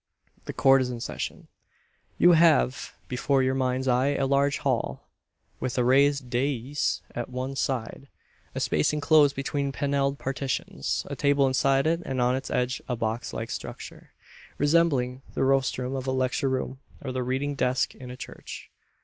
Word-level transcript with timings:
The 0.45 0.53
Court 0.53 0.81
is 0.81 0.89
in 0.89 0.99
session. 0.99 1.47
You 2.17 2.31
have 2.31 2.95
before 3.07 3.43
your 3.43 3.53
mind's 3.53 3.87
eye 3.87 4.15
a 4.15 4.25
large 4.25 4.57
hall, 4.57 5.07
with 5.59 5.77
a 5.77 5.83
raised 5.83 6.27
dais 6.27 7.03
at 7.13 7.29
one 7.29 7.55
side; 7.55 8.07
a 8.55 8.59
space 8.59 8.93
enclosed 8.93 9.35
between 9.35 9.71
panelled 9.71 10.17
partitions; 10.17 11.05
a 11.07 11.15
table 11.15 11.45
inside 11.45 11.85
it; 11.85 12.01
and 12.03 12.19
on 12.19 12.35
its 12.35 12.49
edge 12.49 12.81
a 12.89 12.95
box 12.95 13.31
like 13.31 13.51
structure, 13.51 14.09
resembling 14.57 15.21
the 15.35 15.43
rostrum 15.43 15.95
of 15.95 16.07
a 16.07 16.11
lecture 16.11 16.49
room, 16.49 16.79
or 17.03 17.11
the 17.11 17.21
reading 17.21 17.53
desk 17.53 17.93
in 17.93 18.09
a 18.09 18.17
church. 18.17 18.71